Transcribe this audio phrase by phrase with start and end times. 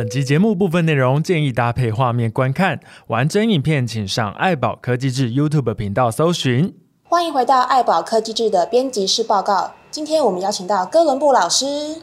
[0.00, 6.74] 本集节目部分内容建议搭配画面观看，完整影片请上爱宝科技志 YouTube 频道搜寻。
[7.04, 9.74] 欢迎回到爱宝科技志的编辑室报告。
[9.90, 11.96] 今天我们邀请到哥伦布老师。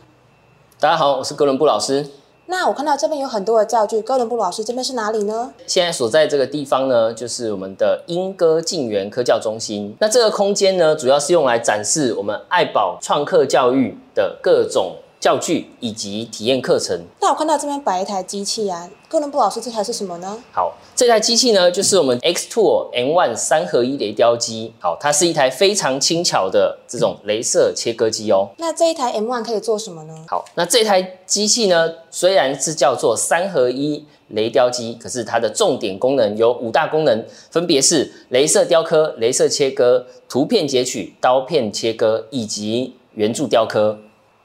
[0.79, 2.07] 大家好，我是哥伦布老师。
[2.45, 5.51] 那我看到这边有很多的教具，哥伦布老师这边是哪里呢？
[5.65, 9.95] 现在所在这个地方呢，就是我们的莺歌静园科教中心。
[9.99, 14.97] 那这个空间呢，主要是用来展示我们爱宝创客教育的各种。
[15.19, 16.99] 教具以及体验课程。
[17.21, 20.37] 那我看到这边摆一台机器啊，哥伦布老师，这台是什么呢？
[20.51, 24.73] 好，这台机器呢，就是我们 X Two M One 三合一雷雕机。
[24.79, 28.47] 好，它是一台非常轻巧的这种镭射切割机哦。
[28.57, 30.13] 那这一台 M One 可以做什么呢？
[30.27, 43.97] 好，那这台机器呢，虽然是叫做三合一雷雕机，可是它的重点功能有五大功能，分别是镭射雕刻、镭射切割、图片截取、刀片切割以及圆柱雕刻。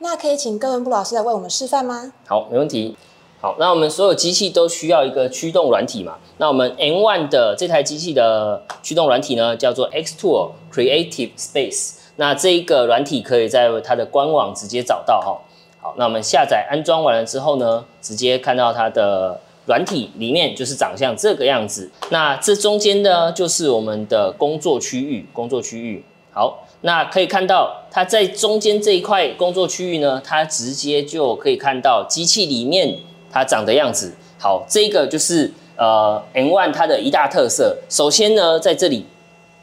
[0.03, 2.13] 那可以请哥伦布老师来为我们示范吗？
[2.27, 2.97] 好，没问题。
[3.41, 6.17] 好，那我们所有机器都需要一个驱动软体嘛？
[6.39, 11.93] 那我们 M1 的这台机器的驱动软体呢，叫做 Xtool Creative Space。
[12.17, 15.41] 那这一个软体可以在它的官网直接找到哈。
[15.81, 21.89] 好，那我们下载安装完了之后呢，直接看到它的软体里面就是长相这个样子。
[22.11, 26.05] 那这中间呢，就是我们的工作区域，工作区域。
[26.33, 26.59] 好。
[26.83, 32.97] 那可以看到，它在中间这一块工作区域呢，它直接就可以看到机器里面
[33.31, 34.13] 它长的样子。
[34.39, 37.77] 好，这个就是呃 M1 它的一大特色。
[37.89, 39.07] 首先呢，在这里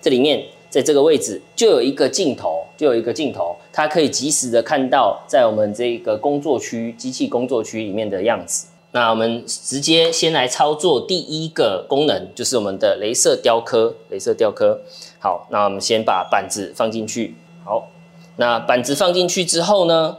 [0.02, 8.67] 这里面，在这个位置就有一个镜头，就有一个镜头，它可以及时的看到在我们这个工作区机器工作区里面的样子。
[8.92, 13.94] 那我们直接先来操作第一个功能，就是我们的镭射雕刻。
[14.12, 14.81] 镭射雕刻，
[15.19, 17.36] 好，那我们先把板子放进去。
[17.63, 17.90] 好，
[18.38, 20.18] 那板子放进去之后呢，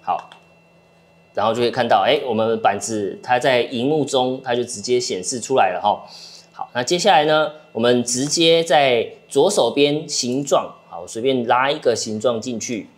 [0.00, 0.30] 好，
[1.34, 6.00] 然后就可以看到，哎，我们板子它在荧幕中，它就直接显示出来了哈。
[6.52, 12.88] 好，那接下来呢，我们直接在左手边形状，好，随便拉一个形状进去。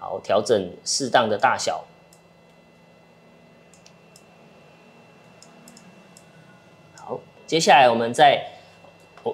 [0.00, 1.84] 好，调整适当的大小。
[6.94, 8.46] 好，接下来我们在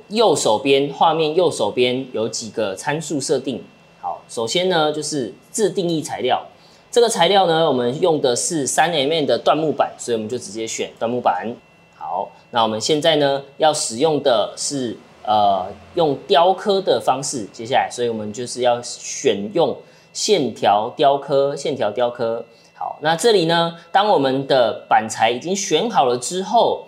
[0.09, 3.63] 右手边画面右手边有几个参数设定。
[4.01, 6.47] 好，首先呢就是自定义材料，
[6.91, 11.55] 这个材料呢我们用的是三 mm 的椴木板，所以我们就直接选椴木板。
[11.95, 19.77] 好，那我们现在呢要使用的是呃用雕刻的方式，接下来，所以我们就是要选用。
[20.15, 22.47] 线条雕刻，线条雕刻。
[22.73, 26.87] 好，那这里呢，当我们的板材已经选好了之后，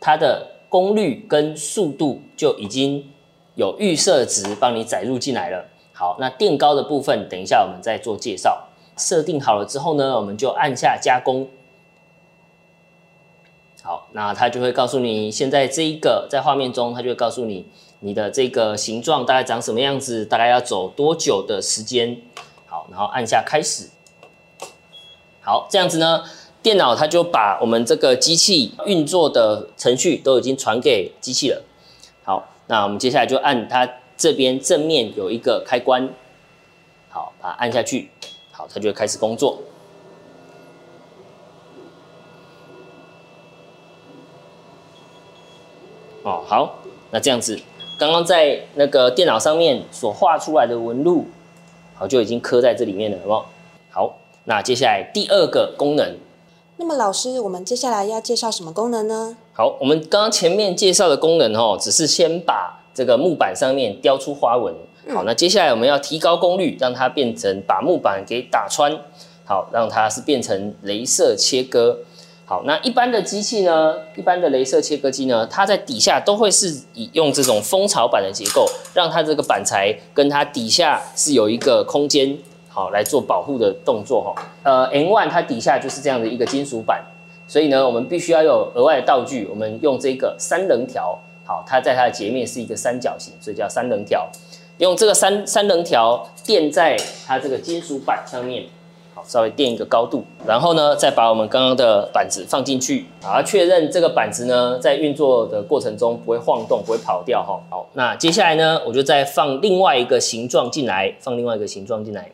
[0.00, 3.12] 它的功率跟速度就已经
[3.54, 5.64] 有预设值帮你载入进来了。
[5.92, 8.64] 好，那垫高的部分，等一下我们再做介绍。
[8.96, 11.46] 设定好了之后呢，我们就按下加工。
[13.86, 17.64] 好，那它就会告诉你，现在这一个在画面中，它就会告诉你
[18.00, 22.20] 你的这个形状大概长什么样子，大概要走多久的时间。
[22.66, 23.88] 好，然后按下开始。
[25.40, 26.24] 好，这样子呢，
[26.64, 31.62] 电脑它就把我们这个机器运作的程序都已经传给机器了。
[32.24, 36.12] 好，那我们接下来就按它这边正面有一个开关，
[37.08, 38.10] 好，把它按下去，
[38.50, 39.60] 好，它就会开始工作。
[46.26, 46.74] 哦，好，
[47.12, 47.56] 那这样子，
[47.96, 51.24] 刚刚在那个电脑上面所画出来的纹路。
[51.94, 53.46] 好，就已经刻在这里面了，好不好？
[53.90, 56.16] 好，那接下来第二个功能。
[56.78, 59.36] 那么老师，我们接下来要介绍什么功能呢？
[59.52, 64.74] 好，我们刚刚前面介绍的功能哦，只是先把这个木板上面雕出花纹。
[65.14, 68.92] 好，那接下来我们要提高功率，让它变成把木板给打穿。
[69.44, 71.96] 好，让它是变成镭射切割。
[72.48, 78.64] 好，那一般的机器呢，一般的镭射切割机呢，它在底下都会是以用这种蜂巢板的结构，
[78.94, 82.38] 让它这个板材跟它底下是有一个空间，
[82.68, 84.42] 好来做保护的动作哈。
[84.62, 87.04] 呃，M1 它底下就是这样的一个金属板，
[87.48, 94.24] 所以呢，我们必须要有额外的道具，我们用这个三棱条，好，它在它的截面是一个三角形，所以叫三棱条，
[94.78, 96.96] 用这个三三棱条垫在
[97.26, 98.66] 它这个金属板上面。
[99.16, 107.58] 好稍微垫一个高度，然后呢，再把我们刚刚的板子放进去，好，确认这个板子呢在运作的过程中不会晃动，不会跑掉哈。
[107.70, 112.30] 好，那接下来呢，我就再放另外一个形状进来，放另外一个形状进来。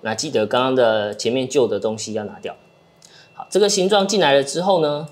[0.00, 2.56] 那记得刚刚的前面旧的东西要拿掉。
[3.34, 5.06] 好，这个形状进来了之后呢，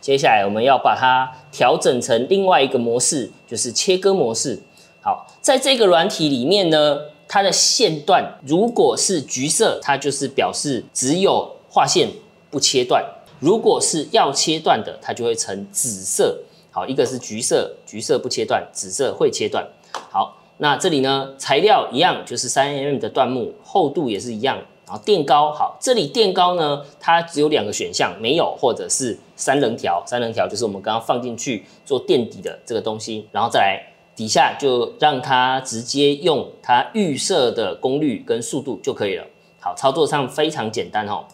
[0.00, 4.62] 接下来我们要把它调整成另外一个模式，就是切割模式。
[5.02, 12.08] 好，在这个软体里面呢，它的线段如果是橘色，它就是表示只有画线
[12.50, 13.02] 不切断；
[13.38, 16.38] 如果是要切断的，它就会呈紫色。
[16.70, 19.66] 好，一个是橘色，橘色不切断，紫色会切断。
[19.92, 24.58] 好，那这里呢，材料一样，就是三 mm 的椴木，厚度也是一样。
[24.86, 30.02] 然后垫高，好，这里垫高呢，它只有两个选项，没有或者是三棱条。
[30.04, 33.89] 三棱条就是我们刚刚放进去做垫底的这个东西，然后再来
[34.20, 39.24] 底下就让它直接用它预设的功率跟速度就可以了。
[39.58, 41.24] 好，操作上非常简单哦。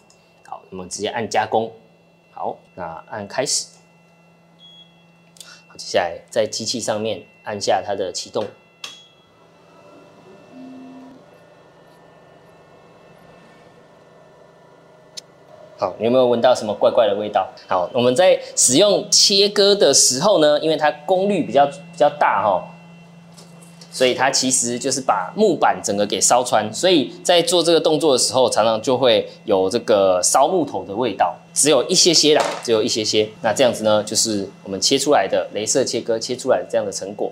[0.47, 1.69] 好，我们直接按加工。
[2.31, 3.67] 好，那按开始。
[5.67, 8.45] 好，接下来在机器上面按下它的启动。
[15.77, 17.49] 好，你有没有闻到什么怪怪的味道？
[17.67, 22.65] 好，我们在使用切割的时候呢，因为它功率比较比较大哈，
[23.97, 33.27] 所以它其实就是把木板整个给烧穿，所以在做这个动作的时候，常常就会有这个烧木头的味道，只有一些些啦，只有一些些。
[33.41, 37.31] 那这样子呢，就是我们切出来的镭射切割切出来的这样的成果。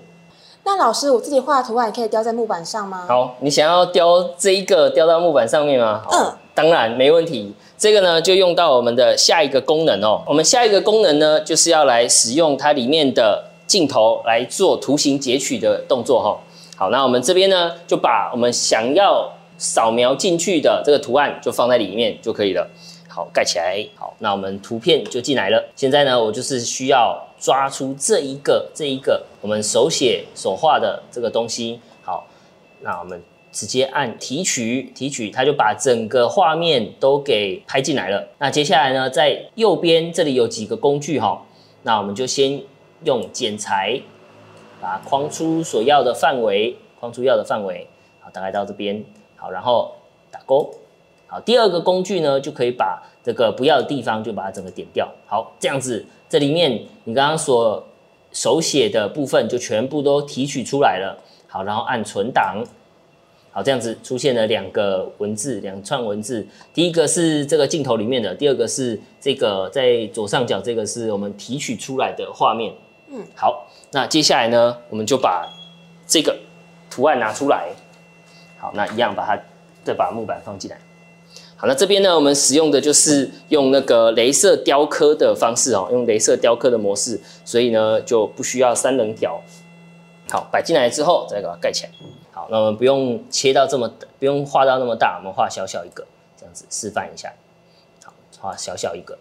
[0.63, 3.05] 那老师，我自己画的图案也可以雕在木板上吗？
[3.07, 6.01] 好，你想要雕这一个雕到木板上面吗？
[6.11, 7.53] 嗯，当然没问题。
[7.77, 10.23] 这个呢，就用到我们的下一个功能哦。
[10.25, 16.35] 我们下一个功能呢，就是要来使用它里面的镜头来做图形截取的动作哈。
[16.75, 22.69] 好，那我们这边呢，就把我们想要扫描进去的这个图案就放在里面就可以了。
[23.07, 23.85] 好，盖起来。
[23.95, 25.63] 好，那我们图片就进来了。
[25.75, 31.79] 现在呢，我就是需要抓出这一个这一个我们手写手画的这个东西。
[32.03, 32.27] 好，
[32.81, 33.21] 那我们。
[33.55, 38.27] 直接按提取，提取，它就把整个画面都给拍进来了。
[38.37, 41.41] 那接下来呢，在右边这里有几个工具哈，
[41.83, 42.61] 那我们就先
[43.05, 43.97] 用剪裁
[44.85, 47.87] 把它框出所要的范围，框出要的范围，
[48.19, 49.03] 好，大概到这边，
[49.35, 49.95] 好，然后
[50.29, 50.71] 打勾，
[51.25, 57.83] 好，第二个工具呢，就可以把这个不要的地方就把它整个点掉，好，这样子，这里面你刚刚所
[58.31, 61.17] 手写的部分就全部都提取出来了，
[61.47, 62.63] 好，然后按存档。
[63.49, 66.45] 好，这样子出现了两个文字，两串文字。
[66.75, 72.71] 第一个是这个镜头里面的，第二个是这个在左上角，这个是我们提取出来的画面。
[73.17, 75.47] 嗯，好，那接下来呢，我们就把
[76.05, 76.37] 这个
[76.89, 77.69] 图案拿出来。
[78.59, 79.41] 好，那一样把它
[79.85, 80.77] 再把木板放进来。
[81.55, 89.41] 好，那这边呢，我们使用的就是用那个镭射雕刻的方式哦，用镭射雕刻的模式，所以呢就不需要三棱条。
[90.29, 91.91] 好，摆进来之后再把它盖起来。
[92.31, 93.89] 好，那我们不用切到这么，
[94.19, 97.31] 不用画到那么大，我们画小小一个，这样子示范一下。
[98.03, 99.17] 好，画小小一个。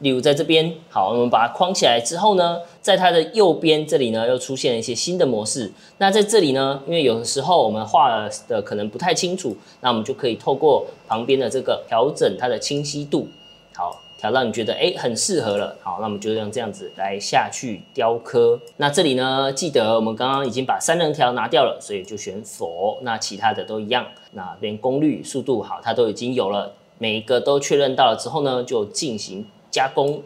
[0.00, 5.72] 例如在这边，好，我们把它框起来之后呢，在它的右边这里呢，又出现了一些新的模式。
[5.96, 13.28] 那在这里呢，因为有的时候我们画的可能不太清楚，那我们就可以透过旁边的这个调整它的清晰度。
[13.74, 14.02] 好。
[14.20, 18.60] 调到你觉得哎很适合了，好，那我们就用这样子来下去雕刻。
[18.76, 22.98] 那这里呢，记得我们刚刚已经把三棱条拿掉了，所以就选否。
[23.00, 30.22] 那其他的都一样，那边功率、速度好，它都已经有了，每一个都确认到了之后呢，就进行加工。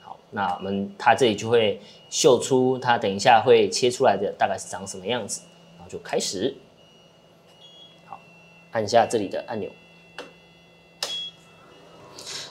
[0.00, 5.42] 好，那我们它这里就会秀出它等一下会切出来的大概是长什么样子，
[5.76, 6.54] 然后就开始。
[8.06, 8.18] 好，
[8.72, 9.70] 按下这里的按钮。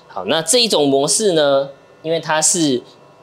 [0.08, 1.70] 好，那这一种模式呢，
[2.02, 2.82] 因为它是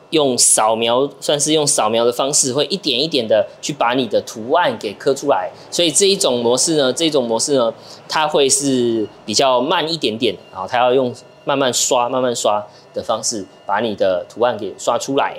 [0.08, 7.74] 用扫描，算是用扫描的方式，会一点一点的去把你的图案给刻出来，所以这一种模式呢，这一种模式呢，
[8.08, 11.14] 它会是比较慢一点点，然后它要用
[11.48, 12.62] 慢慢刷、慢慢刷
[12.92, 15.34] 的方式把你的图案给刷出来。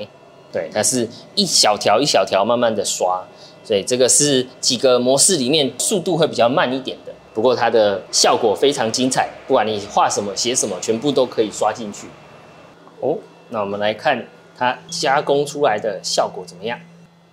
[0.51, 3.23] 对，它是一小条一小条慢慢的刷，
[3.63, 7.13] 所以这个是几个模式里面速度会比较慢一点的。
[7.35, 12.07] 不过它的效果非常精彩，不管你画什么、写什么，全部都可以刷进去。
[13.01, 13.15] 哦，
[13.49, 14.25] 那我们来看
[14.57, 16.79] 它加工出来的效果怎么样？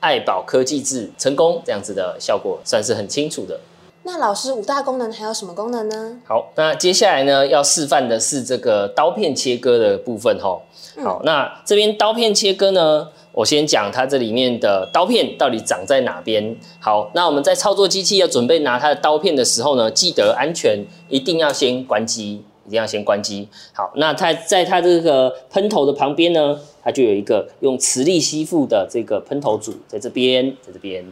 [0.01, 3.59] 爱宝科技制成功，这样子的效果算是很清楚的。
[4.07, 6.17] 那老师五大功能还有什么功能呢？
[6.25, 10.57] 好，那接下来呢要示范的是这个刀片切割的部分哈。
[11.03, 13.09] 好，那这边刀片切割呢？
[13.33, 16.57] 我先讲它这里面的刀片到底长在哪边。
[16.79, 23.49] 好，那我们在操作机器要准备拿它的刀片的时候呢，记得安全，一定要先关机，一定要先关机。
[23.73, 31.05] 好，那它在它这个喷头的旁边呢，它就有一个用磁力吸附的这个喷头组，在这边，在这边。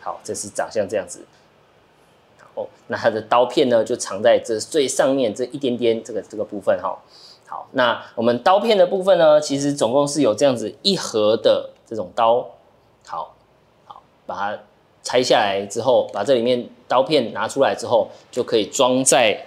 [0.00, 1.20] 好，这是长相这样子。
[2.58, 6.98] 好，那它的刀片呢，就藏在这最上面这一点点这个这个部分哈。
[7.46, 12.44] 好，那我们刀片的部分呢，其实总共是有这样子一盒的这种刀，
[13.06, 13.34] 好，
[13.84, 14.58] 好，把它
[15.02, 19.38] 拆下来之后，把这里面刀片拿出来之后，就可以装在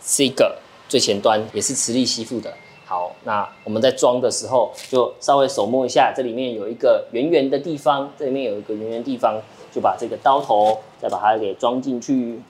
[0.00, 0.56] 这个
[0.88, 2.52] 最前端，也是磁力吸附的。
[2.86, 12.40] 好，那我们在装的时候，就稍微手摸一下，这里面有一个圆圆的地方，这里面有一个圆圆地方，就把这个刀头再把它给装进去。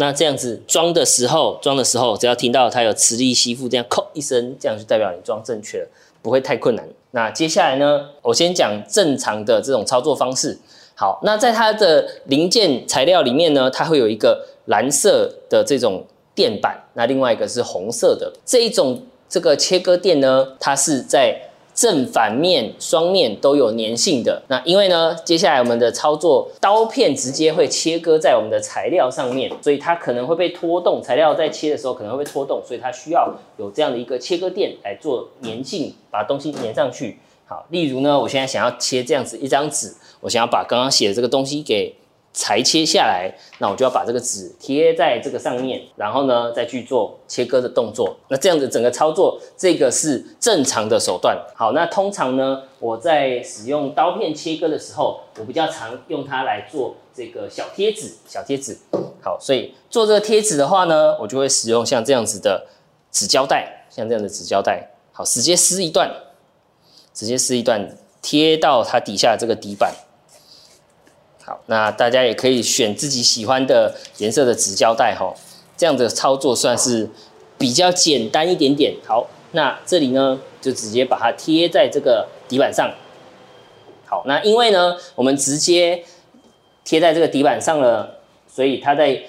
[0.00, 5.88] 那这样子装的时候，装的时候，只要听到它有磁力吸附，这样“扣”一声，这样就代表你装正确了，
[6.22, 6.88] 不会太困难。
[7.10, 10.58] 那接下来呢，我先讲正常的这种操作方式。
[10.94, 16.02] 好，那在它的零件材料里面呢，它会有一个蓝色的这种
[16.34, 21.38] 垫板，那另外一个是红色的这一种这个切割垫呢，它是在
[21.80, 24.42] 正反面双面都有粘性的。
[24.48, 31.00] 那因为呢，接下来我们的操作刀片直接会切割在我们的材料上面，所以它可能会被拖动。
[31.02, 37.18] 材料在切的时候可能会被拖动，所以它需要有这样的一个切割垫来做粘性，把东西粘上去。
[37.46, 41.94] 好，例如呢，我现在想要切这样子一张纸，我想要把刚刚写的这个东西给
[42.32, 48.16] 裁切下来，那我就要把这个纸贴在这个上面，然后呢再去做切割的动作。
[48.28, 51.36] 那这样子整个操作，这个是正常的手段。
[51.54, 58.76] 好，那通常呢，我在使用刀片切割的时候，我比较常用它来做这个小贴纸，小贴纸。
[59.22, 62.66] 好，所以做这个贴纸的话呢，我就会使用像这样子的
[63.10, 64.88] 纸胶带，像这样的纸胶带。
[65.12, 66.10] 好，直接撕一段。
[67.12, 69.92] 直接撕一段贴到它底下这个底板。
[71.44, 75.34] 好，那大家也可以选自己喜欢的颜色的纸胶带哈，
[75.76, 77.08] 这样的操作算是
[77.58, 78.94] 比较简单一点点。
[79.06, 82.92] 好，那这里呢就直接把它贴在这个底板上。
[84.06, 86.04] 好，那因为呢我们直接
[86.84, 88.18] 贴在这个底板上了，
[88.52, 89.20] 所以它在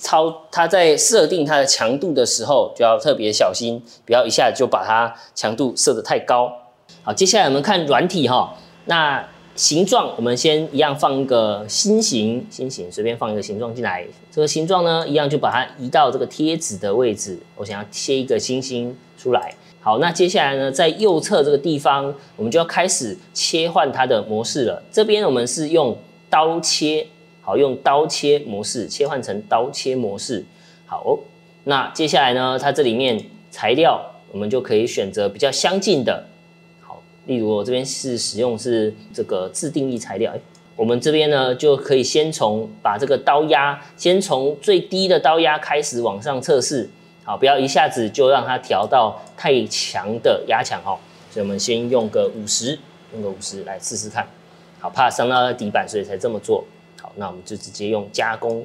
[0.00, 6.52] 操它在设定它的强度的时候就要特别小心，不要一下就把它强度设得太高。
[7.02, 8.54] 好，接下来我们看软体哈。
[8.84, 14.06] 那形状，我们先一样放一个心形，心形随便放一个形状进来。
[14.30, 17.38] 这个形状呢，一样就把它移到这个贴纸的位置。
[17.56, 19.54] 我想要切一个星星出来。
[19.80, 24.82] 好，那接下来呢，在右侧这个地方，我们就要开始切换它的模式了。
[24.92, 25.96] 这边我们是用
[26.28, 27.06] 刀切，
[27.40, 30.44] 好，用刀切模式切换成刀切模式。
[30.84, 31.18] 好，
[31.64, 33.18] 那接下来呢，它这里面
[33.50, 33.98] 材料
[34.32, 36.26] 我们就可以选择比较相近的。
[37.26, 40.32] 例如我这边是使用是这个自定义材料，
[40.76, 46.88] 我们这边呢就可以先从把这个刀压，先从最低的刀压开始往上测试，
[47.24, 50.96] 好，不要一下子就让它调到太强的压强哦。
[51.32, 52.78] 所以我们先用个五十，
[53.12, 54.24] 用个五十来试试看，
[54.78, 56.64] 好，怕伤到底板，所以才这么做。
[57.02, 58.64] 好，那我们就直接用加工，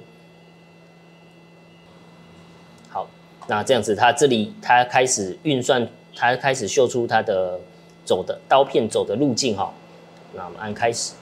[2.89, 3.09] 好，
[3.47, 7.59] 那这样子它这里它开始运算，它开始秀出它的。
[8.05, 9.73] 走的刀片走的路径哈，
[10.33, 11.13] 那我们按开始，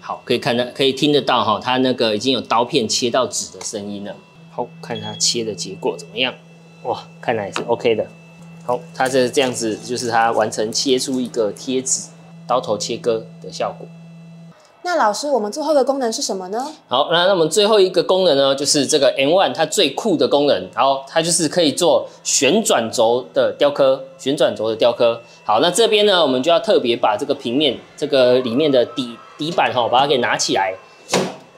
[0.00, 4.14] 好，可以看到可以听得到哈，它那个已经有刀片切到纸的声音了。
[4.50, 6.34] 好，看它切的结果怎么样？
[6.82, 8.06] 哇，看来是 OK 的。
[8.64, 12.08] 好，它这这样子就是它完成切出一个贴纸，
[12.46, 13.86] 刀头切割的效果。
[14.86, 16.62] 那老师，我们最后的功能是什么呢？
[16.88, 25.18] 好，那那我们最后一个功能呢，就是这个 M1 它最酷的功能，然后它就是可以做旋转轴的雕刻，旋转轴的雕刻。
[25.42, 30.74] 好，那这边呢，我们就要特别把这个平面，这个里面的底底板哈，把它给拿起来。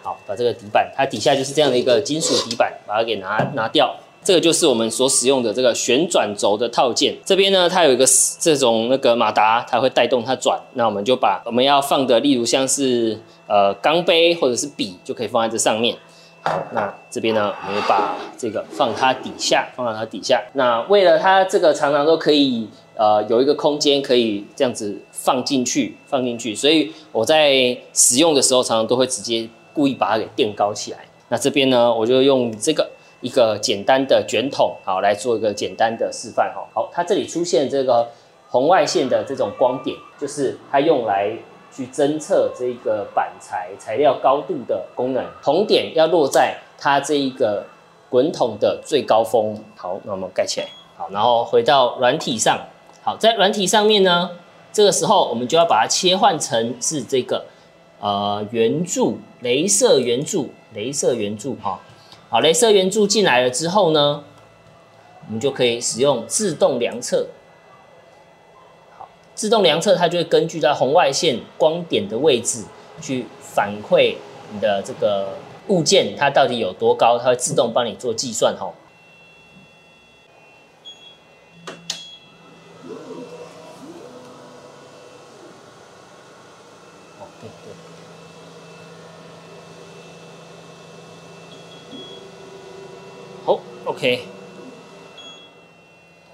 [0.04, 3.92] 好，把这个底板，它底下就是这样的一个金属底板，把它给拿拿掉。
[4.26, 7.16] 这个就是我们所使用的这个旋转轴的套件。
[7.24, 8.04] 这边呢，它有一个
[8.40, 10.60] 这种那个马达，它会带动它转。
[10.72, 13.16] 那我们就把我们要放的，例如像是
[13.46, 15.96] 呃钢杯或者是笔，就可以放在这上面。
[16.42, 20.42] 好，那这边呢，我们就把这个放它底下，放到它底下。
[20.54, 26.52] 那为了它这个常常都可以呃有一个空间可以这样子放进去，放进去。
[26.52, 30.98] 所以我在使用的时候，常常都会直接故意把它给垫高起来。
[31.28, 32.90] 那这边呢，我就用这个。
[33.20, 36.66] 一个简单的卷筒，好，来做一个简单的示范哈。
[36.74, 38.08] 好，它这里出现这个
[38.48, 41.32] 红外线的这种光点，就是它用来
[41.74, 45.24] 去侦测这个板材材料高度的功能。
[45.42, 47.66] 红点要落在它这一个
[48.08, 49.58] 滚筒的最高峰。
[49.76, 50.66] 好，那我们盖起来。
[50.96, 52.58] 好，然后回到软体上。
[53.02, 54.30] 好，在软体上面呢，
[54.72, 57.46] 这个时候我们就要把它切换成是这个
[58.00, 61.80] 呃圆柱，镭射圆柱，镭射圆柱哈。
[62.36, 64.22] 好，镭射圆柱进来了之后呢，
[65.26, 67.28] 我们就可以使用自动量测。
[68.98, 72.64] 好，自动量测它就会根据在红外线光点的位置
[73.00, 74.16] 去反馈
[74.52, 75.30] 你的这个
[75.68, 78.70] 物件它到底有多高，它会自动帮你做计算哈。
[93.96, 94.26] ，OK。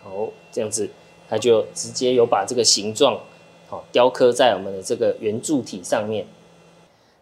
[0.03, 0.11] 好，
[0.51, 0.91] 这样子，
[1.29, 3.21] 它就直接有把这个形状，
[3.69, 6.27] 好雕刻在我们的这个圆柱体上面。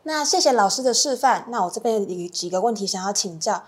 [0.05, 1.47] 那谢谢老师的示范。
[1.51, 3.63] 那我这边有几个问题想要请教。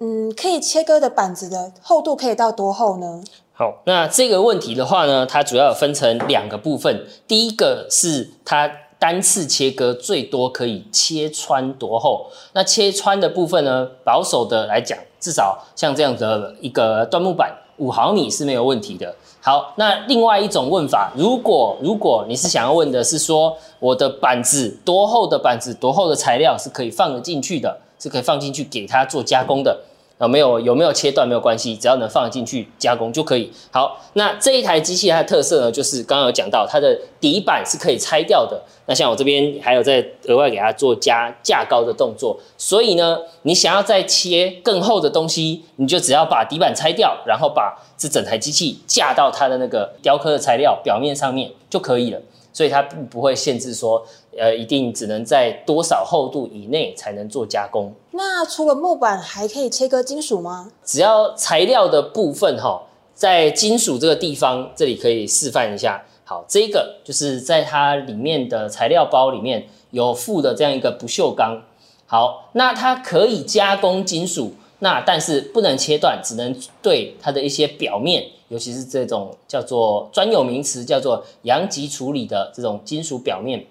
[0.00, 3.24] 嗯，可以切割的板子的厚度可以到多厚呢？
[3.54, 7.04] 好，那这个问题的话呢，它主要分成两个部分。
[7.26, 8.70] 第一个是它
[9.00, 12.30] 单次切割最多可以切穿多厚？
[12.52, 19.14] 那切穿的部分呢，保守的来讲，至少像这样的一个端木板五毫米是没有问题的。
[19.40, 29.80] 好，那另外一种问法，如果如果你是想要问的是说，我的板子多厚的板子，多厚的材料是可以放得进去的，是可以放进去给它做加工的。
[30.18, 33.50] 啊，没有有没有切断没有关系，只要能放进去加工就可以。
[33.70, 38.60] 好，那这一台机器它的特色呢，就是刚刚有讲到它的底板是可以拆掉的。
[38.86, 52.20] 那像我这边还有在额外给它做加架高的动作，所以呢，你想要再切更厚的东西，你就只要把底板拆掉，然后把这整台机器架到它的那个雕刻的材料表面上面就可以了。
[52.50, 54.04] 所以它不不会限制说，
[54.38, 57.92] 呃，一定只能在多少厚度以内才能做加工。
[58.12, 60.70] 那除了木板，还可以切割金属吗？
[60.84, 62.82] 只要材料的部分哈，
[63.14, 66.02] 在金属这个地方，这里可以示范一下。
[66.24, 71.62] 好，这个就是在它里面的材料包里面有附的这样一个不锈钢。
[72.06, 78.24] 好，那它可以加工金属，那但是不能切断，只能对它的一些表面。
[78.48, 83.62] 尤其是这种叫做专有名词，叫做阳极处理的这种金属表面，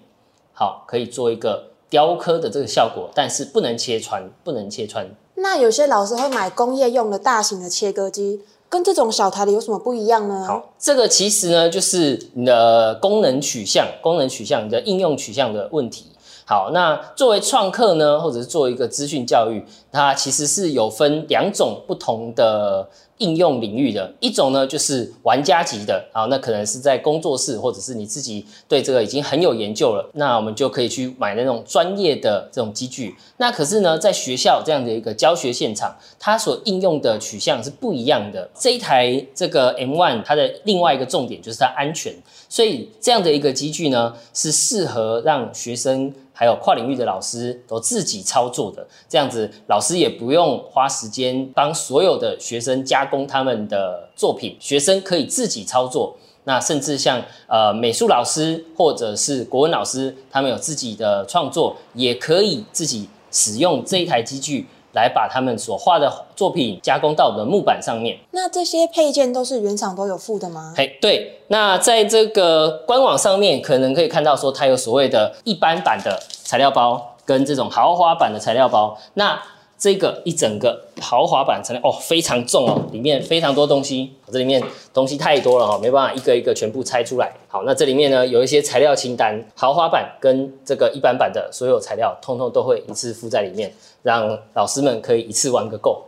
[0.58, 5.08] 好，可以做一个雕刻的这个效果，但是不能切穿，不能切穿。
[5.36, 10.44] 那有些老师会买工业用的大型的切割机，跟这种小台的有什么不一样呢？
[10.48, 16.06] 好，这个其实呢，就是你的功能取向、功能取向、你的应用取向的问题。
[16.44, 22.88] 好，那作为创客呢，或者是做一个资讯教育，它其实是有分两种不同的。
[23.18, 33.12] 应用领域的一种呢，就是玩家级的啊，那可能是在工作室，或者是你自己对这个已经很有研究了，那我们就可以去买那种专业的这种机具。
[33.38, 38.48] 那可是呢，在学校这样的一个教学现场，它所应用的取向是不一样的。
[38.54, 42.14] 这一台这个 M1，它的另外一个重点就是它安全，
[42.48, 46.14] 所以这样的一个机具呢，是适合让学生。
[46.38, 56.16] 还有跨领域的老师都自己操作的，这样子老师也不用花时间帮所有的学生加工他们的作品，学生可以自己操作。
[56.44, 64.66] 那甚至像呃美术老师或者是国文老师，他们有自己的创作，也可以自己使用这一台机具。
[64.94, 68.18] 来把他们所画的作品加工到我们的木板上面。
[68.30, 70.72] 那这些配件都是原厂都有附的吗？
[70.74, 71.40] 嘿，对。
[71.48, 78.98] 那在这个官网上面，可能可以看到说它有所谓的一般版的材料包，跟这种豪华版的材料包。
[79.14, 79.40] 那
[79.78, 84.60] 这个一整个豪华版材料哦，非常重哦，里面非常多东西，这里面
[84.92, 87.32] 东西太多了哈，没办法一个一个全部拆出来。
[87.46, 96.02] 好，那这里面呢有一些材料清单，豪华版跟这个一般版的所有材料，通通都会一次附在里面，让老师们可以一次玩个够。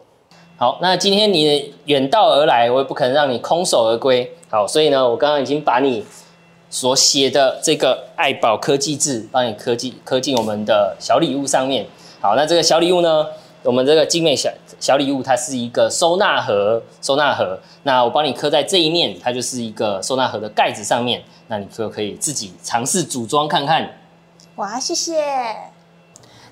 [0.56, 4.28] 好，那今天你远道而来，我也不可能让你空手而归。
[4.48, 6.04] 好，所以呢，我刚刚已经把你
[6.68, 11.86] 所写的这个爱宝科技字，帮你刻进刻进我们的小礼物上面。
[12.20, 13.24] 好，那这个小礼物呢？
[13.62, 17.58] 我们这个精美小小礼物，它是一个收纳盒，收纳盒。
[17.82, 21.22] 那我帮你刻在这一面，它就是一个收纳盒的盖子上面。
[21.48, 23.98] 那你就可以自己尝试组装看看。
[24.56, 25.69] 哇，谢谢。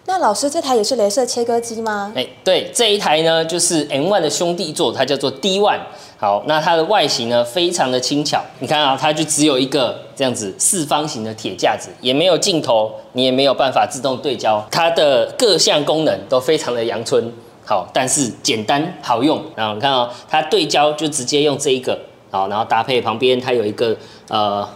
[0.08, 2.10] 那老师，这台也是镭射切割机吗？
[2.16, 5.78] 哎，对，这一台呢就是 M1 的兄弟座，它叫做 D1。
[6.16, 8.42] 好，那它的外形呢，非常的轻巧。
[8.60, 14.66] 你看啊，它就只有一个这样子四方形的铁架子，也没有镜头，你也没有办法自动对焦。
[14.70, 17.30] 它的各项功能都非常的阳春，
[17.66, 19.44] 好，但是简单好用。
[19.54, 21.98] 然后你看啊，它对焦就直接用这一个，
[22.30, 23.94] 好，然后搭配旁边它有一个
[24.28, 24.66] 呃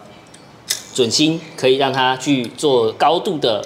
[0.93, 3.65] 准心，可以让它去做高度的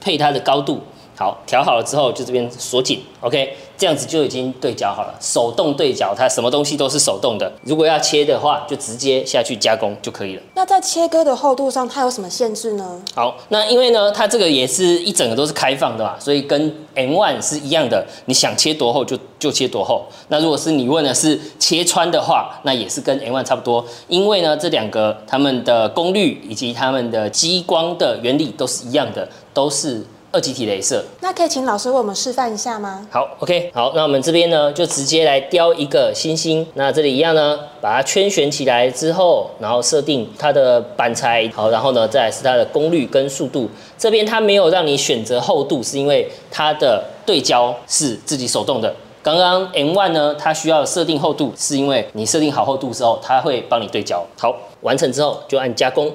[0.00, 0.80] 配它的高度。
[1.16, 3.56] 好，调好了之后就这边锁紧，OK。
[3.78, 7.50] 这样子就已经对焦好了，手动对焦，它什么东西都是手动的。
[7.64, 10.42] 如果要切的话，就直接下去加工就可以了。
[10.54, 13.02] 那在切割的厚度上，它有什么限制呢？
[13.12, 20.06] 好，那因为呢，它这个也是一整个都是开放的嘛，所以跟 M1 是一样的，你想切多厚就就切多厚。
[20.28, 23.84] 那如果是你问的是切穿的话，那也是跟 M1 差不多。
[24.06, 31.04] 因为呢，这两个它们的功率以及它们的激光的原理都是一样的，都是二极体镭射。
[31.20, 33.06] 那可以请老师为我们示范一下吗？
[33.10, 36.66] 好，OK，好，那我们这边呢就直接来雕一个星星。
[36.74, 43.68] 那这里一样呢，把它圈旋起来之后，然后设定它的板材，好，然后呢再来是它的功率跟速度。
[43.98, 48.92] 这边它没有让你选择厚度，是因为它的对焦是自己手动的。
[49.22, 54.24] 刚刚 M1 呢，它需要设定厚度，是因为你设定好厚度之后，它会帮你对焦。
[54.36, 56.10] 好，完成之后就按加工，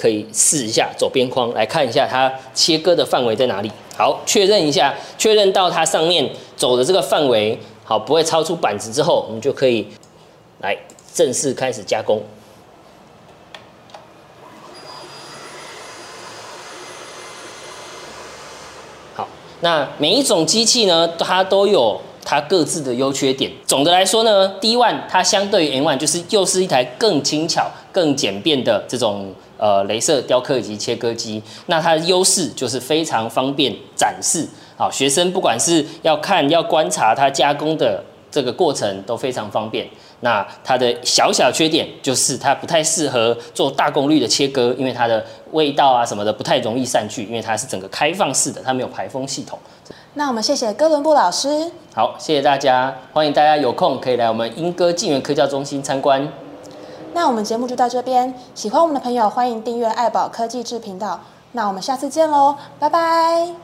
[0.00, 3.70] 可以试一下走边框来看一下它切割的范围在哪里。
[3.96, 9.86] 好，确认一下，确认到它上面走的这个范围，好，不会超出板子之后，我们就可以
[10.60, 10.74] 来
[11.12, 12.22] 正式开始加工。
[19.14, 19.28] 好，
[19.60, 22.00] 那每一种机器呢，它都有。
[22.22, 23.50] 它各自的优缺点。
[23.66, 31.40] 总的来说呢，D1 它相对于 M1 就是又是一台更轻巧、更简便的这种呃镭射雕刻以及切割机。
[31.66, 39.86] 那它的优势就是非常方便展示，好，学生不管是要看、要观察它加工的这个过程都非常方便。
[40.22, 49.58] 那它的小小缺点就是它不太适合做大功率的切割，因为它的味道啊什么的不太容易散去，因为它是整个开放式的，它没有排风系统。
[50.14, 51.70] 那我们谢谢哥伦布老师。
[51.94, 56.28] 好，谢谢大家，欢迎大家有空可以来我们英歌静园科教中心参观。
[57.12, 61.20] 那我们节目就到这边，喜欢我们的朋友欢迎订阅爱宝科技志频道。
[61.52, 63.54] 那我们下次见喽，拜拜。